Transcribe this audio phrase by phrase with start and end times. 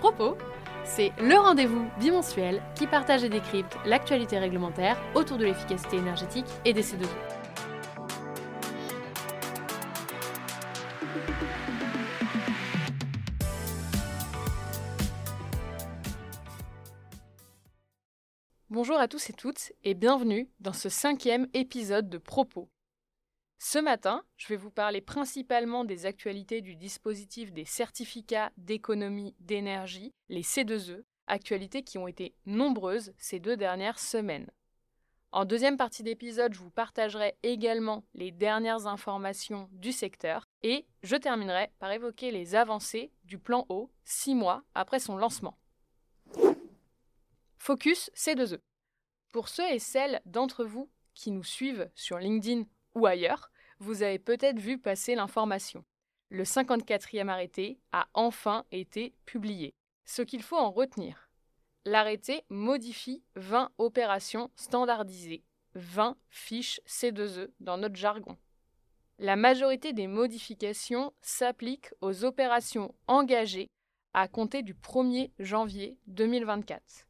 [0.00, 0.38] Propos,
[0.82, 6.72] c'est le rendez-vous bimensuel qui partage et décrypte l'actualité réglementaire autour de l'efficacité énergétique et
[6.72, 7.04] des C2E.
[18.70, 22.70] Bonjour à tous et toutes et bienvenue dans ce cinquième épisode de Propos.
[23.62, 30.14] Ce matin, je vais vous parler principalement des actualités du dispositif des certificats d'économie d'énergie,
[30.30, 34.50] les C2E, actualités qui ont été nombreuses ces deux dernières semaines.
[35.30, 41.16] En deuxième partie d'épisode, je vous partagerai également les dernières informations du secteur et je
[41.16, 45.58] terminerai par évoquer les avancées du plan O six mois après son lancement.
[47.58, 48.58] Focus C2E.
[49.34, 53.49] Pour ceux et celles d'entre vous qui nous suivent sur LinkedIn ou ailleurs,
[53.80, 55.84] vous avez peut-être vu passer l'information.
[56.28, 59.74] Le 54e arrêté a enfin été publié.
[60.04, 61.30] Ce qu'il faut en retenir.
[61.86, 65.42] L'arrêté modifie 20 opérations standardisées,
[65.74, 68.36] 20 fiches C2E dans notre jargon.
[69.18, 73.68] La majorité des modifications s'appliquent aux opérations engagées
[74.12, 77.06] à compter du 1er janvier 2024.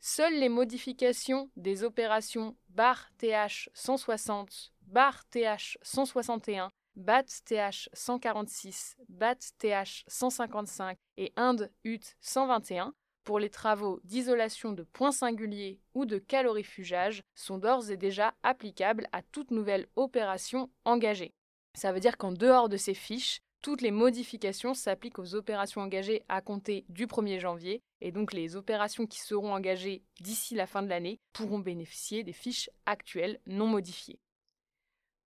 [0.00, 9.38] Seules les modifications des opérations bar TH 160 bar TH 161, BAT TH 146, BAT
[9.58, 16.18] TH 155 et Inde UT 121 pour les travaux d'isolation de points singuliers ou de
[16.18, 21.34] calorifugage sont d'ores et déjà applicables à toute nouvelle opération engagée.
[21.74, 26.22] Ça veut dire qu'en dehors de ces fiches, toutes les modifications s'appliquent aux opérations engagées
[26.28, 30.82] à compter du 1er janvier et donc les opérations qui seront engagées d'ici la fin
[30.82, 34.20] de l'année pourront bénéficier des fiches actuelles non modifiées.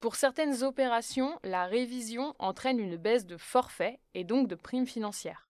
[0.00, 5.48] Pour certaines opérations, la révision entraîne une baisse de forfait et donc de primes financières.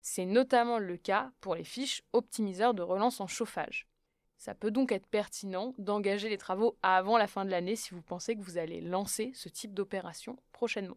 [0.00, 3.86] C'est notamment le cas pour les fiches optimiseurs de relance en chauffage.
[4.38, 8.00] Ça peut donc être pertinent d'engager les travaux avant la fin de l'année si vous
[8.00, 10.96] pensez que vous allez lancer ce type d'opération prochainement.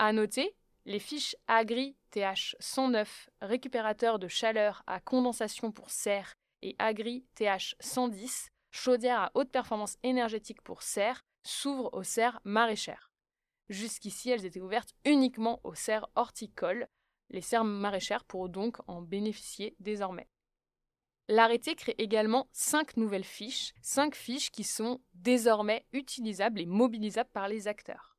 [0.00, 0.54] À noter,
[0.86, 7.74] les fiches Agri TH 109 récupérateur de chaleur à condensation pour serre et Agri TH
[7.80, 13.10] 110 chaudière à haute performance énergétique pour serre s'ouvrent aux serres maraîchères.
[13.70, 16.86] Jusqu'ici, elles étaient ouvertes uniquement aux serres horticoles.
[17.30, 20.28] Les serres maraîchères pourront donc en bénéficier désormais.
[21.26, 27.48] L'arrêté crée également cinq nouvelles fiches, cinq fiches qui sont désormais utilisables et mobilisables par
[27.48, 28.17] les acteurs.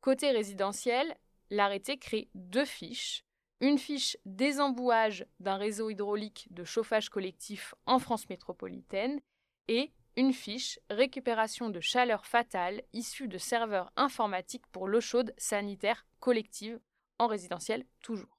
[0.00, 1.16] Côté résidentiel,
[1.50, 3.24] l'arrêté crée deux fiches,
[3.60, 9.20] une fiche désembouage d'un réseau hydraulique de chauffage collectif en France métropolitaine
[9.66, 16.06] et une fiche récupération de chaleur fatale issue de serveurs informatiques pour l'eau chaude sanitaire
[16.20, 16.80] collective,
[17.18, 18.38] en résidentiel toujours.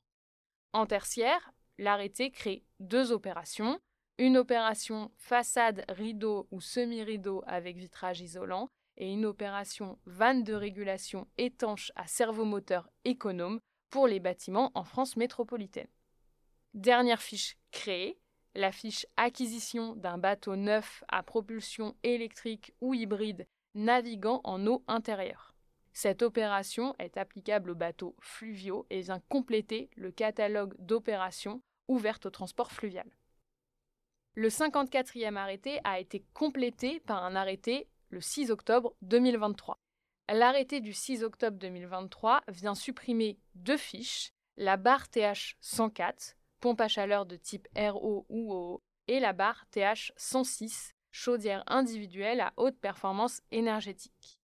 [0.72, 3.80] En tertiaire, l'arrêté crée deux opérations,
[4.18, 11.27] une opération façade rideau ou semi-rideau avec vitrage isolant et une opération vanne de régulation
[11.37, 15.87] étanche à servomoteur économe pour les bâtiments en France métropolitaine.
[16.73, 18.19] Dernière fiche créée,
[18.55, 25.55] la fiche acquisition d'un bateau neuf à propulsion électrique ou hybride naviguant en eau intérieure.
[25.93, 32.29] Cette opération est applicable aux bateaux fluviaux et vient compléter le catalogue d'opérations ouvertes au
[32.29, 33.09] transport fluvial.
[34.35, 39.80] Le 54e arrêté a été complété par un arrêté le 6 octobre 2023.
[40.31, 46.88] L'arrêté du 6 octobre 2023 vient supprimer deux fiches, la barre TH 104 pompe à
[46.88, 52.78] chaleur de type RO ou OO, et la barre TH 106, chaudière individuelle à haute
[52.78, 54.40] performance énergétique.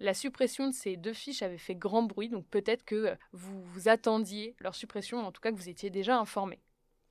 [0.00, 3.88] La suppression de ces deux fiches avait fait grand bruit, donc peut-être que vous vous
[3.88, 6.60] attendiez leur suppression, en tout cas que vous étiez déjà informé.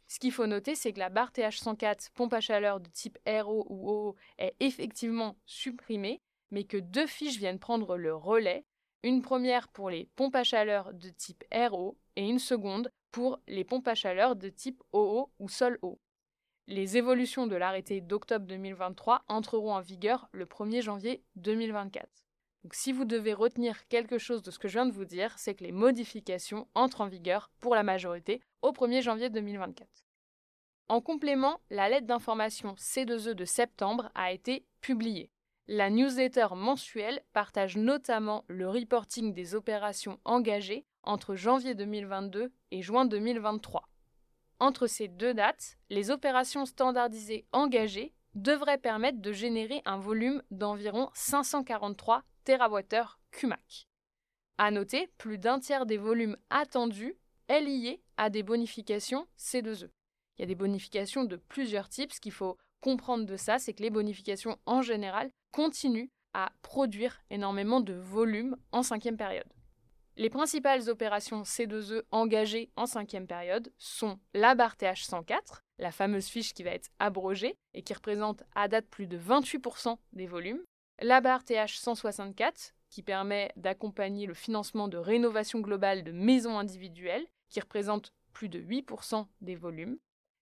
[0.08, 3.66] Ce qu'il faut noter, c'est que la barre TH104 pompe à chaleur de type RO
[3.70, 8.66] ou OO est effectivement supprimée, mais que deux fiches viennent prendre le relais,
[9.04, 13.64] une première pour les pompes à chaleur de type RO et une seconde pour les
[13.64, 16.00] pompes à chaleur de type OO ou sol haut.
[16.68, 22.27] Les évolutions de l'arrêté d'octobre 2023 entreront en vigueur le 1er janvier 2024.
[22.68, 25.34] Donc si vous devez retenir quelque chose de ce que je viens de vous dire,
[25.38, 29.88] c'est que les modifications entrent en vigueur pour la majorité au 1er janvier 2024.
[30.90, 35.32] En complément, la lettre d'information C2E de septembre a été publiée.
[35.70, 43.06] La newsletter mensuelle partage notamment le reporting des opérations engagées entre janvier 2022 et juin
[43.06, 43.88] 2023.
[44.60, 51.10] Entre ces deux dates, les opérations standardisées engagées devraient permettre de générer un volume d'environ
[51.14, 53.90] 543 TWh CUMAC.
[54.58, 57.18] À noter, plus d'un tiers des volumes attendus
[57.50, 59.90] est lié à des bonifications C2E.
[60.38, 62.14] Il y a des bonifications de plusieurs types.
[62.14, 67.20] Ce qu'il faut comprendre de ça, c'est que les bonifications en général continuent à produire
[67.30, 69.52] énormément de volume en cinquième période.
[70.16, 76.54] Les principales opérations C2E engagées en cinquième période sont la barre TH104, la fameuse fiche
[76.54, 80.64] qui va être abrogée et qui représente à date plus de 28% des volumes,
[81.00, 87.60] la barre TH164, qui permet d'accompagner le financement de rénovation globale de maisons individuelles, qui
[87.60, 89.98] représente plus de 8% des volumes,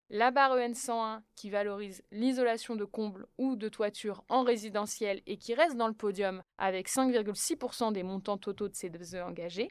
[0.10, 5.56] la barre EN101 qui valorise l'isolation de combles ou de toitures en résidentiel et qui
[5.56, 9.70] reste dans le podium avec 5,6% des montants totaux de ces deux engagés,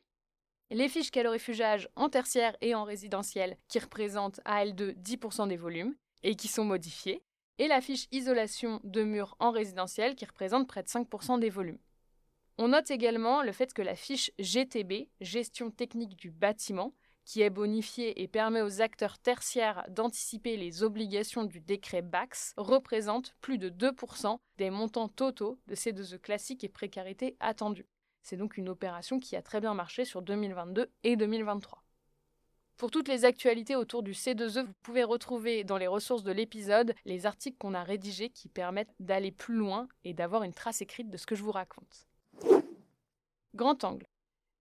[0.71, 5.95] les fiches calorifugage en tertiaire et en résidentiel qui représentent à L2 10% des volumes
[6.25, 7.23] et qui sont modifiées,
[7.59, 11.79] et la fiche isolation de murs en résidentiel qui représente près de 5% des volumes.
[12.57, 17.51] On note également le fait que la fiche GTB, gestion technique du bâtiment, qui est
[17.51, 23.71] bonifiée et permet aux acteurs tertiaires d'anticiper les obligations du décret BAX, représente plus de
[23.71, 27.87] 2% des montants totaux de ces deux classiques et précarité attendus.
[28.23, 31.84] C'est donc une opération qui a très bien marché sur 2022 et 2023.
[32.77, 36.93] Pour toutes les actualités autour du C2E, vous pouvez retrouver dans les ressources de l'épisode
[37.05, 41.09] les articles qu'on a rédigés qui permettent d'aller plus loin et d'avoir une trace écrite
[41.09, 42.09] de ce que je vous raconte.
[43.55, 44.07] Grand angle.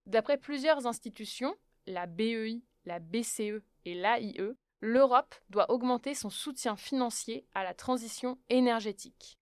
[0.06, 1.56] D'après plusieurs institutions,
[1.88, 8.38] la BEI, la BCE et l'AIE, l'Europe doit augmenter son soutien financier à la transition
[8.50, 9.40] énergétique.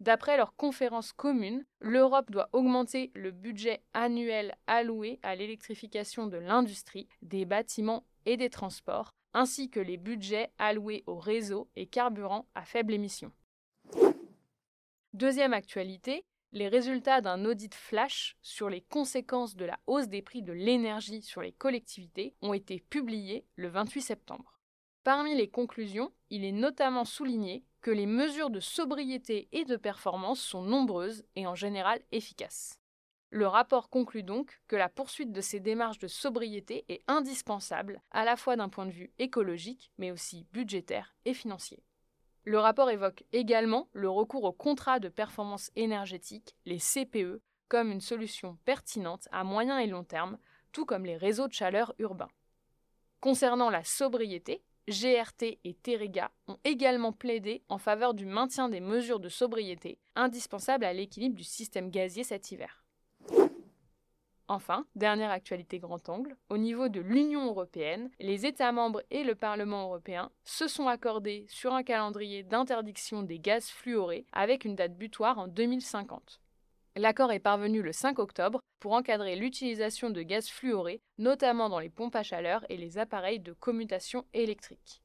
[0.00, 7.08] D'après leur conférence commune, l'Europe doit augmenter le budget annuel alloué à l'électrification de l'industrie,
[7.22, 12.64] des bâtiments et des transports, ainsi que les budgets alloués aux réseaux et carburants à
[12.64, 13.32] faible émission.
[15.12, 20.42] Deuxième actualité, les résultats d'un audit flash sur les conséquences de la hausse des prix
[20.42, 24.60] de l'énergie sur les collectivités ont été publiés le 28 septembre.
[25.02, 30.40] Parmi les conclusions, il est notamment souligné que les mesures de sobriété et de performance
[30.40, 32.80] sont nombreuses et en général efficaces.
[33.34, 38.24] Le rapport conclut donc que la poursuite de ces démarches de sobriété est indispensable, à
[38.24, 41.82] la fois d'un point de vue écologique, mais aussi budgétaire et financier.
[42.44, 48.00] Le rapport évoque également le recours aux contrats de performance énergétique, les CPE, comme une
[48.00, 50.38] solution pertinente à moyen et long terme,
[50.70, 52.30] tout comme les réseaux de chaleur urbains.
[53.20, 59.18] Concernant la sobriété, GRT et Terega ont également plaidé en faveur du maintien des mesures
[59.18, 62.83] de sobriété indispensables à l'équilibre du système gazier cet hiver.
[64.46, 69.34] Enfin, dernière actualité grand angle, au niveau de l'Union européenne, les États membres et le
[69.34, 74.98] Parlement européen se sont accordés sur un calendrier d'interdiction des gaz fluorés avec une date
[74.98, 76.42] butoir en 2050.
[76.96, 81.88] L'accord est parvenu le 5 octobre pour encadrer l'utilisation de gaz fluorés, notamment dans les
[81.88, 85.02] pompes à chaleur et les appareils de commutation électrique.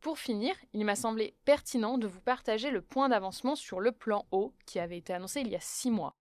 [0.00, 4.24] Pour finir, il m'a semblé pertinent de vous partager le point d'avancement sur le plan
[4.30, 6.16] eau qui avait été annoncé il y a six mois.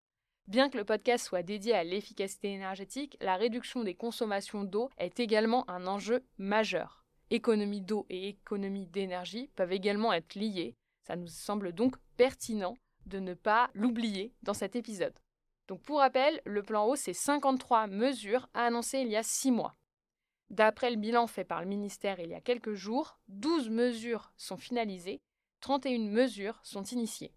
[0.47, 5.19] Bien que le podcast soit dédié à l'efficacité énergétique, la réduction des consommations d'eau est
[5.19, 7.03] également un enjeu majeur.
[7.31, 10.75] Économie d'eau et économie d'énergie peuvent également être liées.
[11.07, 12.77] Ça nous semble donc pertinent
[13.07, 15.17] de ne pas l'oublier dans cet épisode.
[15.67, 19.75] Donc pour rappel, le plan eau, c'est 53 mesures annoncées il y a 6 mois.
[20.51, 24.57] D'après le bilan fait par le ministère il y a quelques jours, 12 mesures sont
[24.57, 25.21] finalisées,
[25.61, 27.33] 31 mesures sont initiées.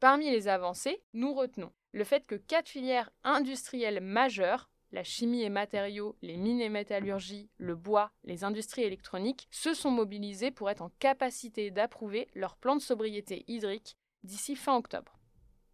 [0.00, 5.48] Parmi les avancées, nous retenons le fait que quatre filières industrielles majeures, la chimie et
[5.48, 10.82] matériaux, les mines et métallurgies, le bois, les industries électroniques, se sont mobilisées pour être
[10.82, 15.20] en capacité d'approuver leur plan de sobriété hydrique d'ici fin octobre.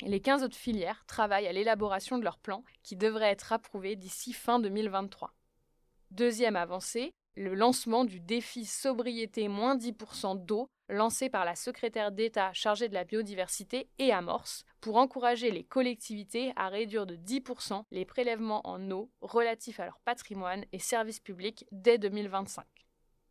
[0.02, 4.34] les 15 autres filières travaillent à l'élaboration de leur plan qui devrait être approuvé d'ici
[4.34, 5.34] fin 2023.
[6.10, 12.52] Deuxième avancée, le lancement du défi sobriété moins 10% d'eau lancé par la secrétaire d'État
[12.52, 18.04] chargée de la biodiversité et Amorce pour encourager les collectivités à réduire de 10% les
[18.04, 22.64] prélèvements en eau relatifs à leur patrimoine et services publics dès 2025.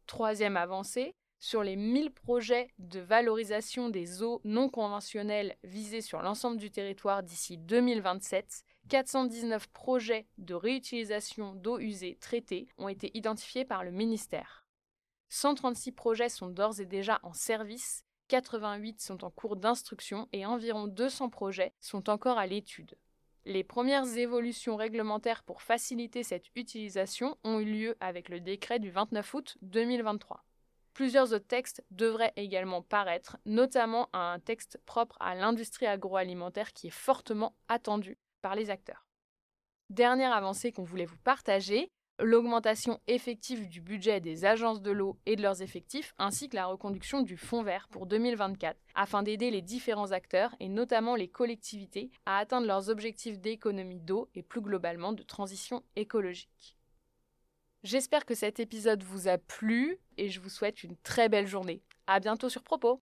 [0.08, 6.58] Troisième avancée, sur les 1000 projets de valorisation des eaux non conventionnelles visés sur l'ensemble
[6.58, 13.84] du territoire d'ici 2027, 419 projets de réutilisation d'eau usée traitée ont été identifiés par
[13.84, 14.66] le ministère.
[15.30, 20.88] 136 projets sont d'ores et déjà en service, 88 sont en cours d'instruction et environ
[20.88, 22.98] 200 projets sont encore à l'étude.
[23.46, 28.90] Les premières évolutions réglementaires pour faciliter cette utilisation ont eu lieu avec le décret du
[28.90, 30.44] 29 août 2023.
[30.96, 36.90] Plusieurs autres textes devraient également paraître, notamment un texte propre à l'industrie agroalimentaire qui est
[36.90, 39.06] fortement attendu par les acteurs.
[39.90, 45.36] Dernière avancée qu'on voulait vous partager, l'augmentation effective du budget des agences de l'eau et
[45.36, 49.62] de leurs effectifs, ainsi que la reconduction du fonds vert pour 2024, afin d'aider les
[49.62, 55.14] différents acteurs, et notamment les collectivités, à atteindre leurs objectifs d'économie d'eau et plus globalement
[55.14, 56.78] de transition écologique.
[57.84, 61.82] J'espère que cet épisode vous a plu et je vous souhaite une très belle journée.
[62.08, 63.02] À bientôt sur Propos!